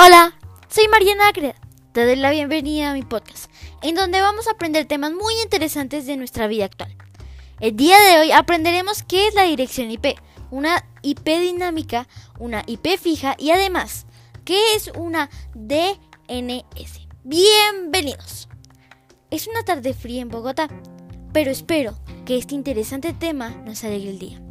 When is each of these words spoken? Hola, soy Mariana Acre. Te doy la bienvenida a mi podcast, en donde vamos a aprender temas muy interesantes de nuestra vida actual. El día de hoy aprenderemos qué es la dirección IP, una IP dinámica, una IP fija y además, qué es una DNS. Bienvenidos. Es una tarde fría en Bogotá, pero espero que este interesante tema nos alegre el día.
Hola, 0.00 0.38
soy 0.68 0.86
Mariana 0.86 1.26
Acre. 1.26 1.56
Te 1.90 2.06
doy 2.06 2.14
la 2.14 2.30
bienvenida 2.30 2.92
a 2.92 2.94
mi 2.94 3.02
podcast, 3.02 3.50
en 3.82 3.96
donde 3.96 4.20
vamos 4.20 4.46
a 4.46 4.52
aprender 4.52 4.86
temas 4.86 5.10
muy 5.10 5.34
interesantes 5.42 6.06
de 6.06 6.16
nuestra 6.16 6.46
vida 6.46 6.66
actual. 6.66 6.96
El 7.58 7.74
día 7.74 7.98
de 7.98 8.20
hoy 8.20 8.30
aprenderemos 8.30 9.02
qué 9.02 9.26
es 9.26 9.34
la 9.34 9.42
dirección 9.42 9.90
IP, 9.90 10.16
una 10.52 10.84
IP 11.02 11.26
dinámica, 11.40 12.06
una 12.38 12.62
IP 12.68 12.96
fija 12.96 13.34
y 13.40 13.50
además, 13.50 14.06
qué 14.44 14.76
es 14.76 14.92
una 14.96 15.30
DNS. 15.56 17.08
Bienvenidos. 17.24 18.48
Es 19.32 19.48
una 19.48 19.64
tarde 19.64 19.94
fría 19.94 20.22
en 20.22 20.28
Bogotá, 20.28 20.68
pero 21.32 21.50
espero 21.50 21.98
que 22.24 22.38
este 22.38 22.54
interesante 22.54 23.14
tema 23.14 23.48
nos 23.48 23.82
alegre 23.82 24.10
el 24.10 24.20
día. 24.20 24.47